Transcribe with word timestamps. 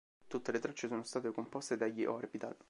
Tutte 0.25 0.51
le 0.51 0.57
tracce 0.57 0.87
sono 0.87 1.03
state 1.03 1.31
composte 1.31 1.77
dagli 1.77 2.05
Orbital. 2.05 2.55